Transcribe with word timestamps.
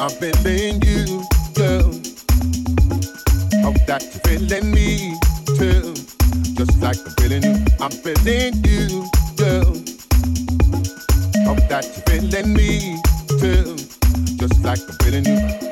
I'm 0.00 0.08
feeling 0.08 0.80
you, 0.80 1.22
girl. 1.54 1.92
Feeling 4.24 4.70
me 4.70 5.14
too. 5.58 5.92
Just 6.54 6.80
like 6.80 6.96
I'm 7.04 7.12
feeling 7.18 7.42
you, 7.42 7.64
I'm 7.80 7.90
feeling 7.90 8.64
you, 8.64 9.10
girl. 9.36 9.74
Feeling 12.06 12.54
me 12.54 12.98
too. 13.28 13.76
Just 14.38 14.64
like 14.64 14.80
feeling 15.02 15.26
you. 15.26 15.69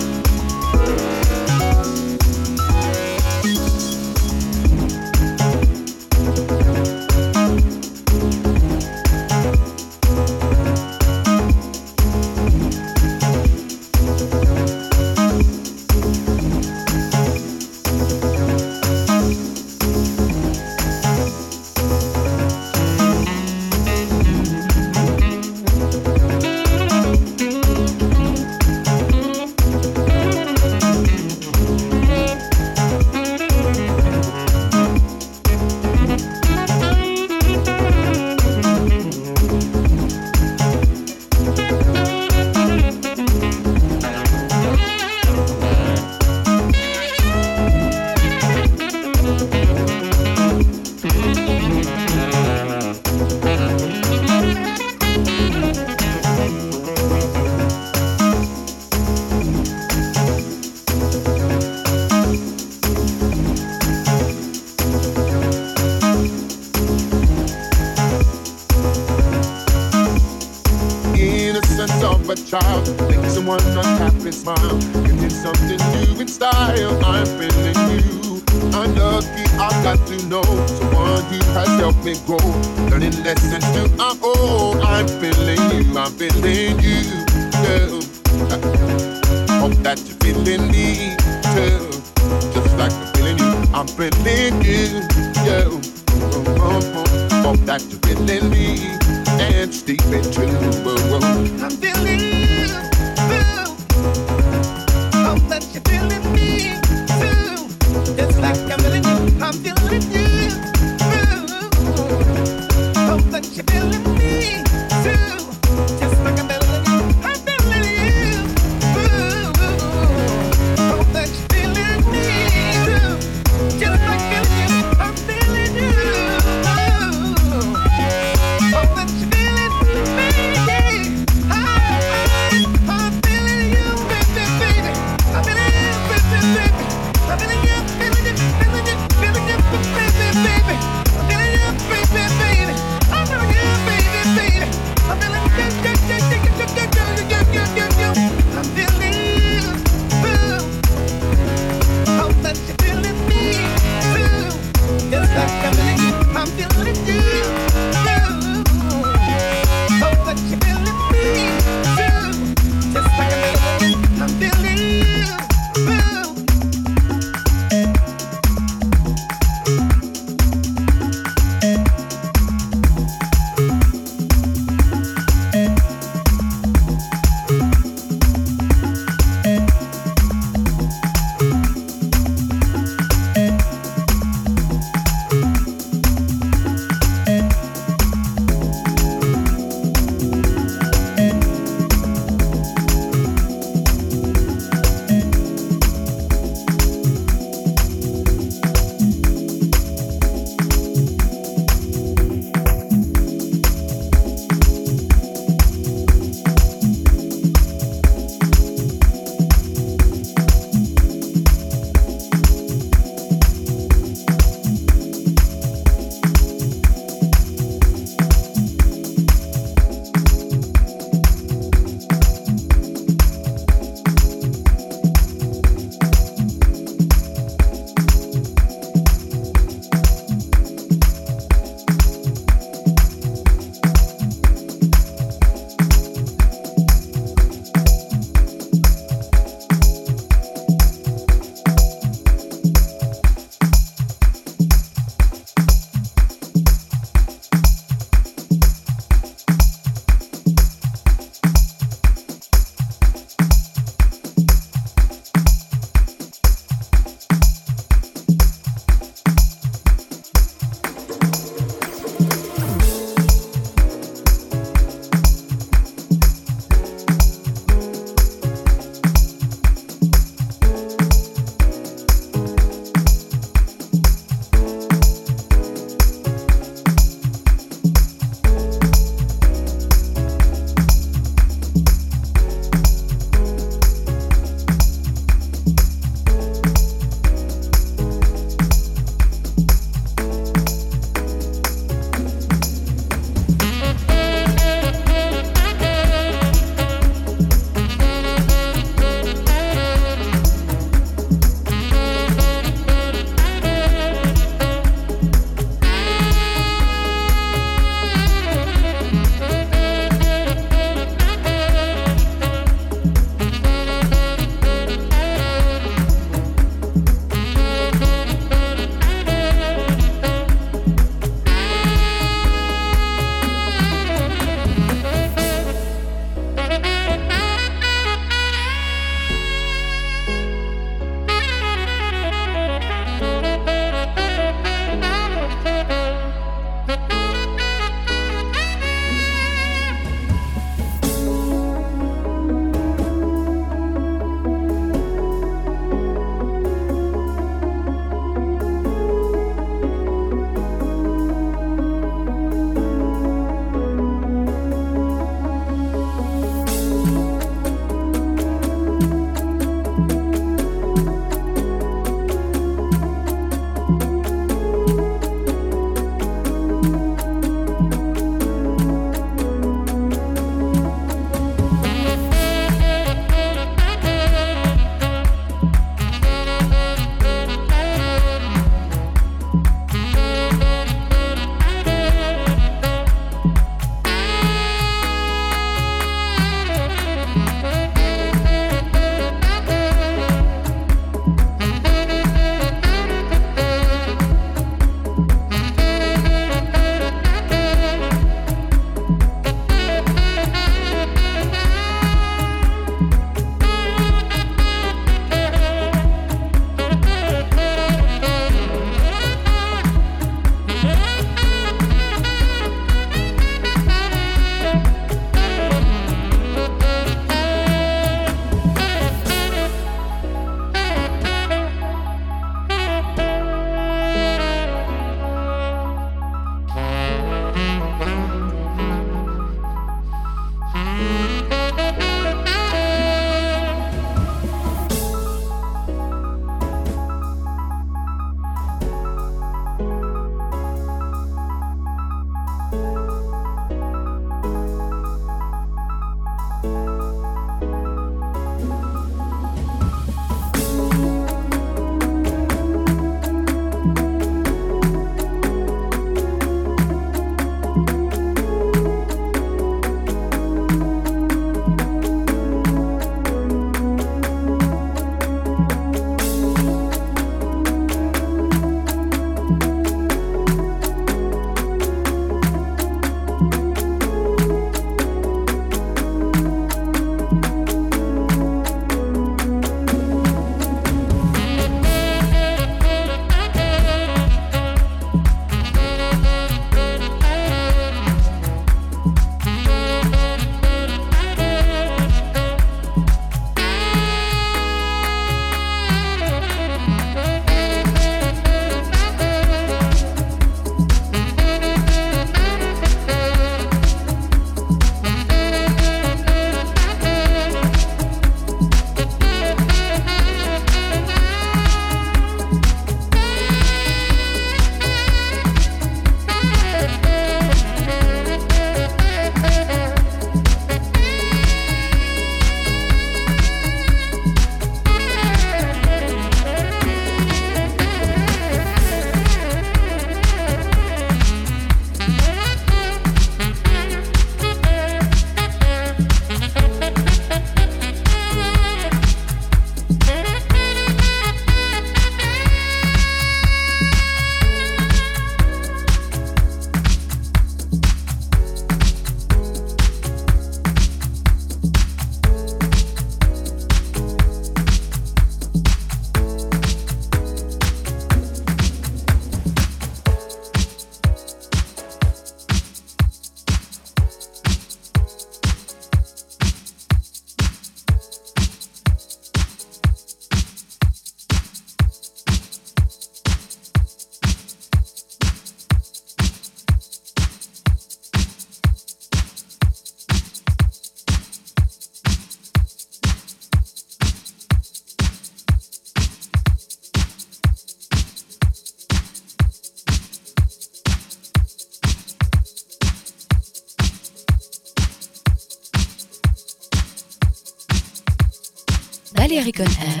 Ik 599.45 599.59
Air. 599.59 600.00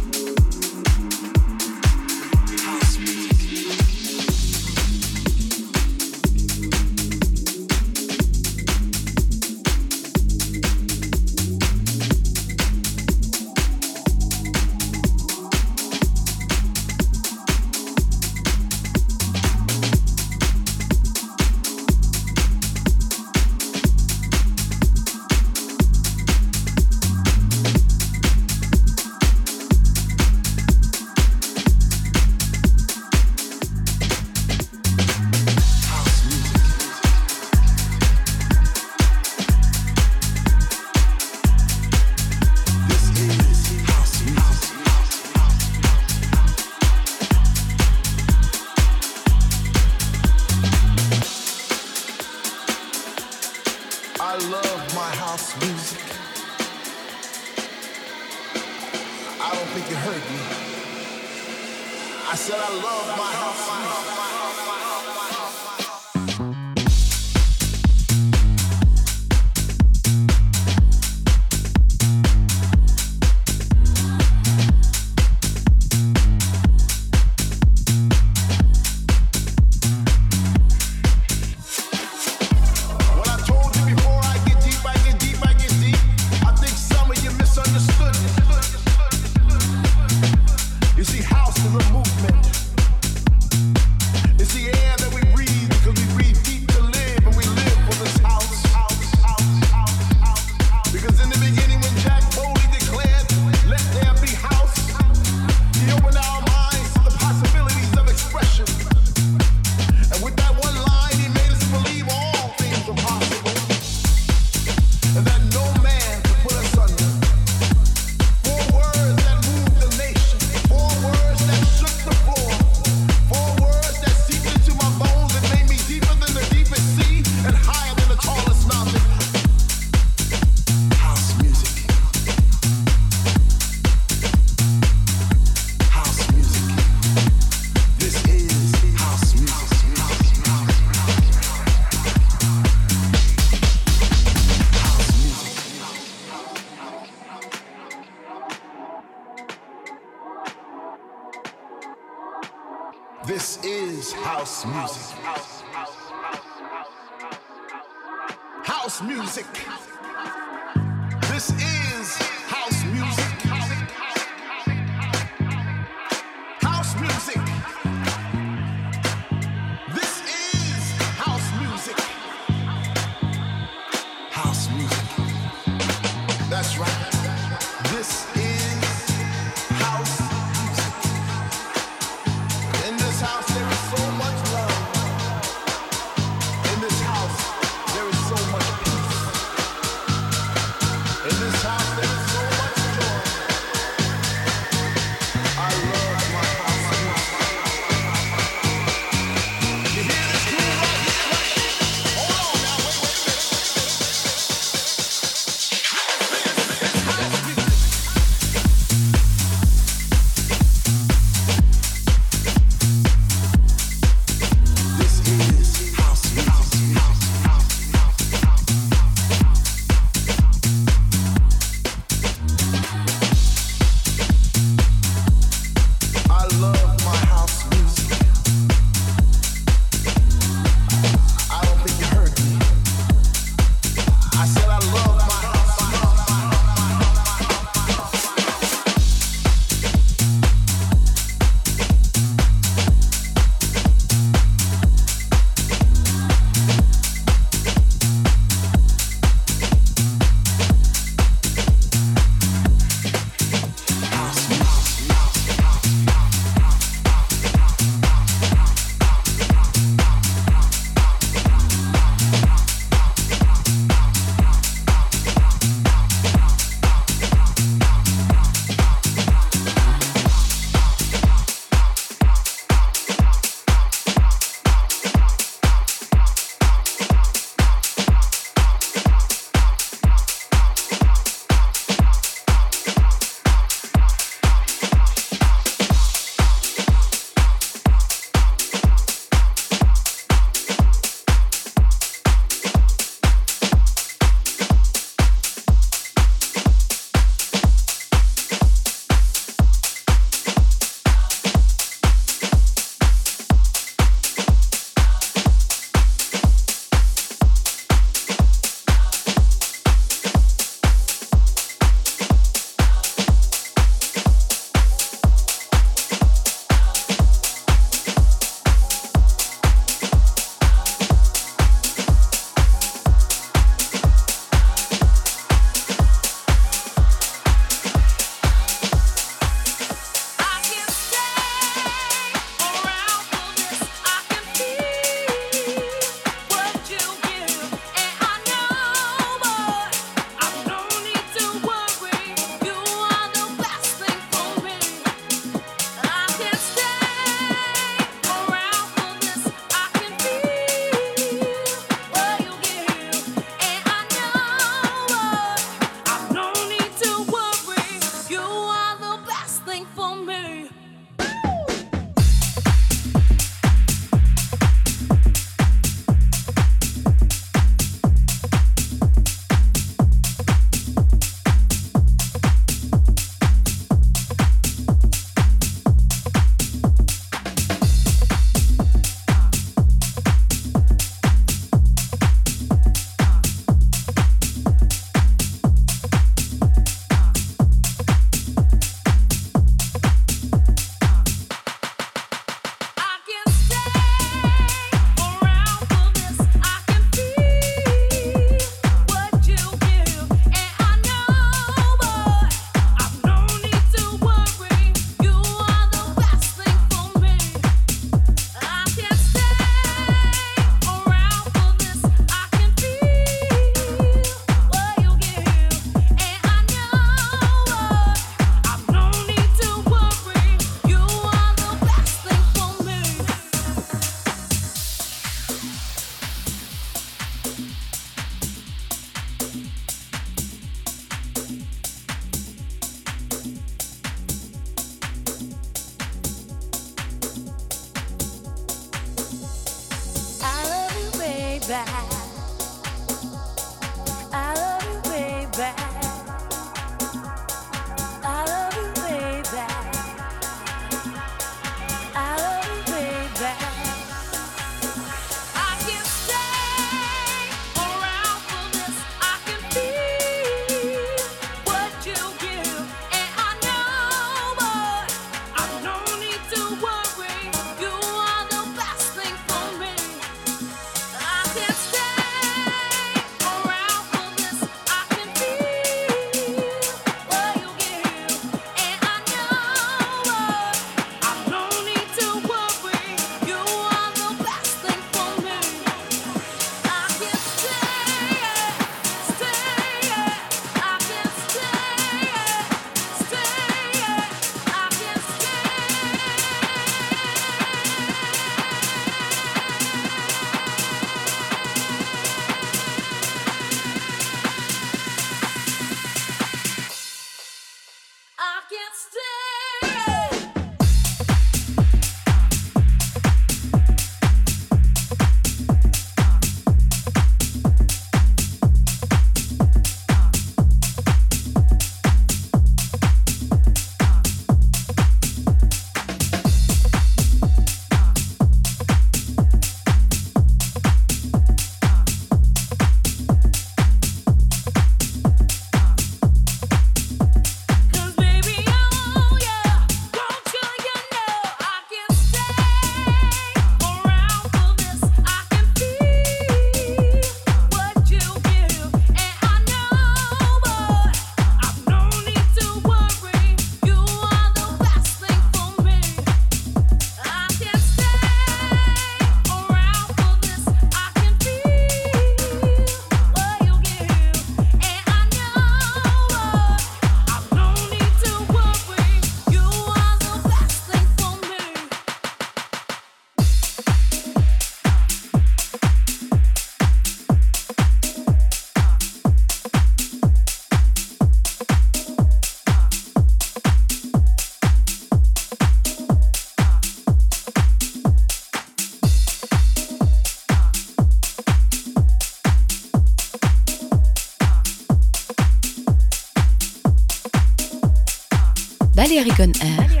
Balearic 599.20 599.60
Air 599.60 600.00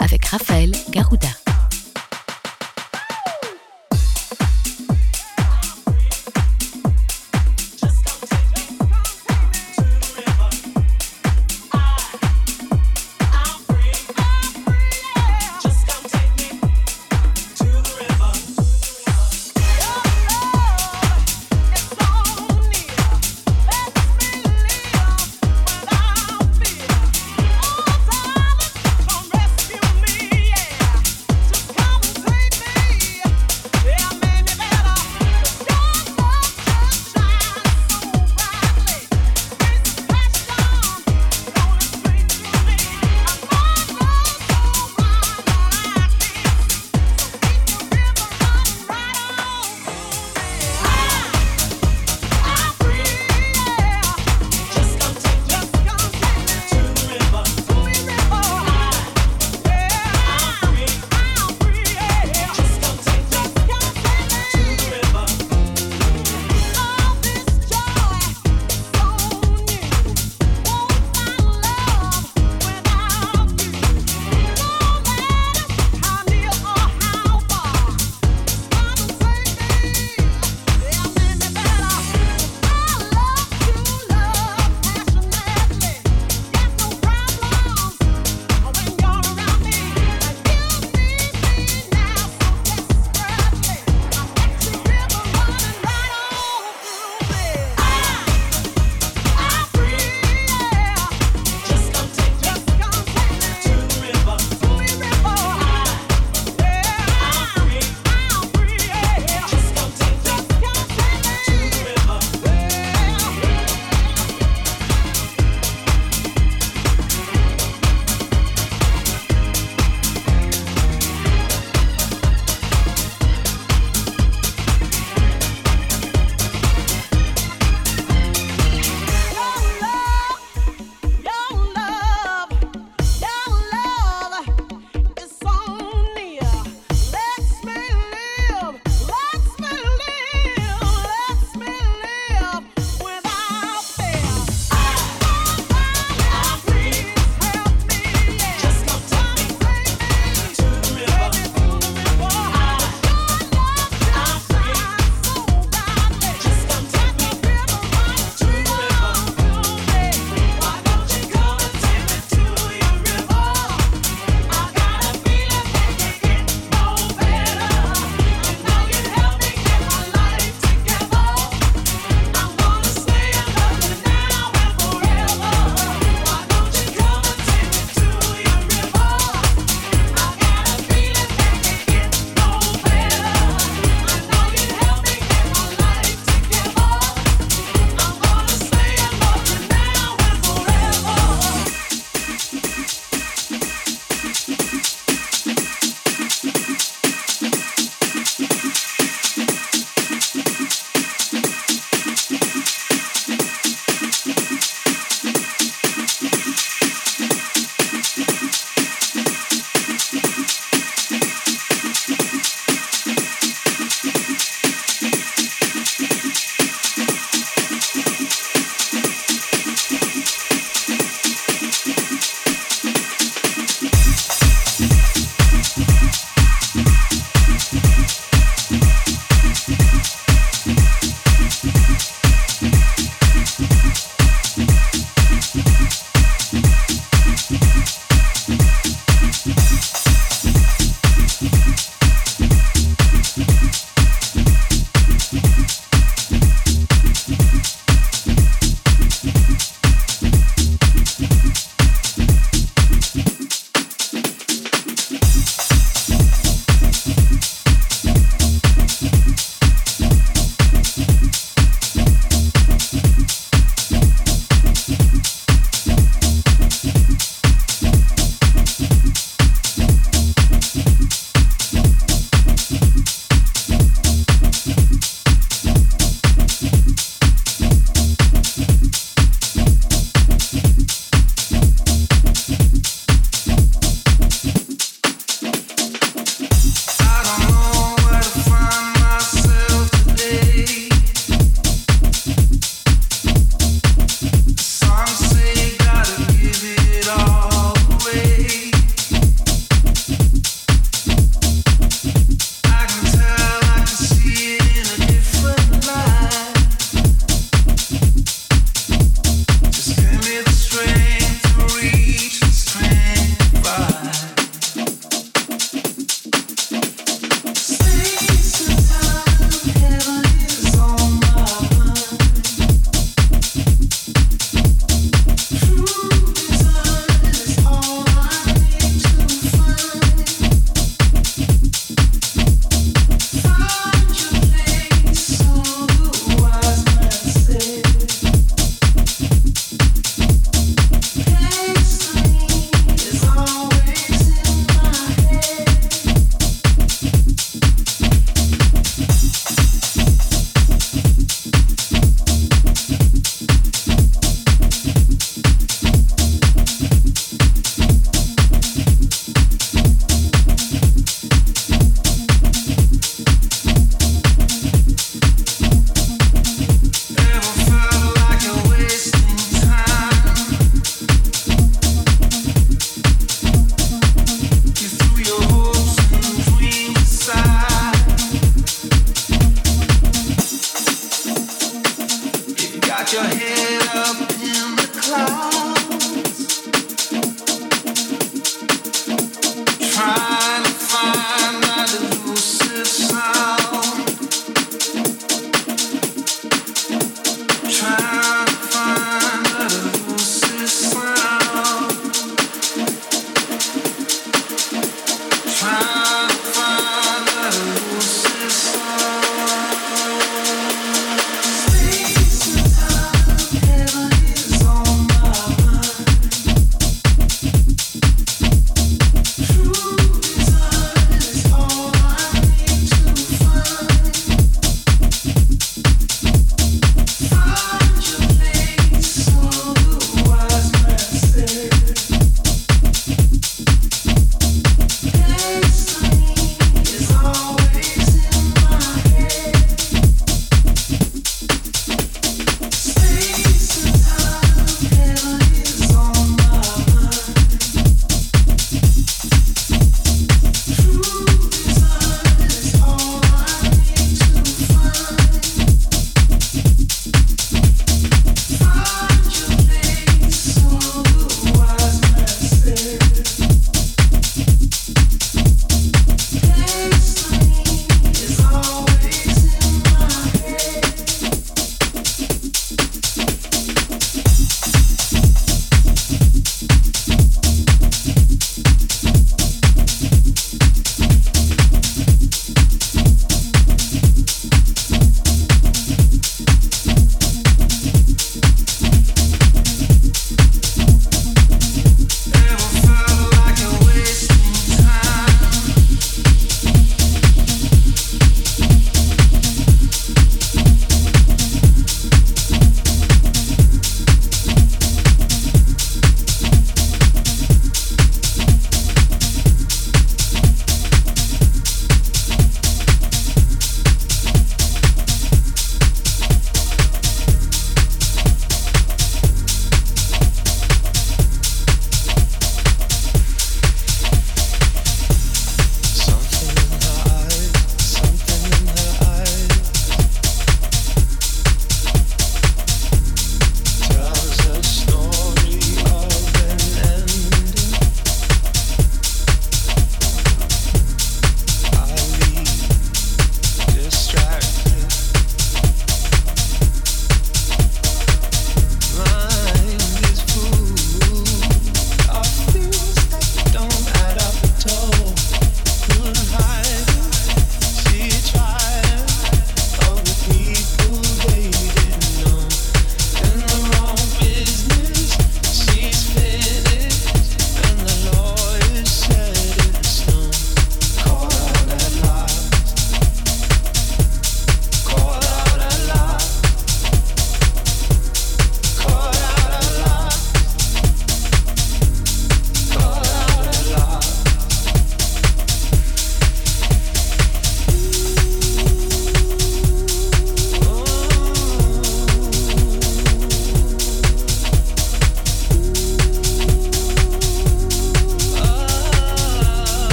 avec 0.00 0.26
Raphaël 0.26 0.70
Garouda. 0.90 1.33